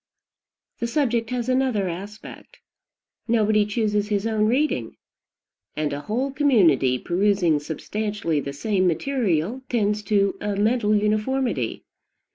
The 0.79 0.87
subject 0.87 1.29
has 1.29 1.47
another 1.47 1.87
aspect. 1.87 2.57
Nobody 3.27 3.67
chooses 3.67 4.07
his 4.07 4.25
own 4.25 4.47
reading; 4.47 4.97
and 5.75 5.93
a 5.93 6.01
whole 6.01 6.31
community 6.31 6.97
perusing 6.97 7.59
substantially 7.59 8.39
the 8.39 8.51
same 8.51 8.87
material 8.87 9.61
tends 9.69 10.01
to 10.09 10.37
a 10.41 10.55
mental 10.55 10.95
uniformity. 10.95 11.83